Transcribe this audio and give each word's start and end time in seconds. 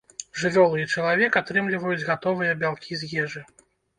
Жывёлы 0.43 0.79
і 0.83 0.87
чалавек 0.93 1.37
атрымліваюць 1.41 2.07
гатовыя 2.09 2.57
бялкі 2.65 2.99
з 3.03 3.13
ежы. 3.25 3.41